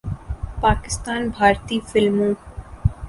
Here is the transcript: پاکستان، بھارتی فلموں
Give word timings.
پاکستان، 0.61 1.21
بھارتی 1.35 1.77
فلموں 1.89 2.33